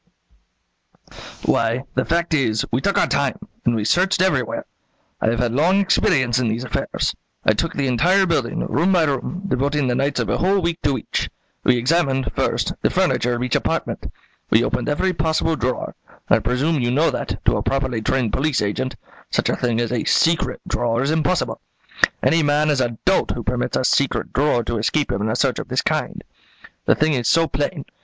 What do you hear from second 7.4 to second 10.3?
I took the entire building, room by room; devoting the nights of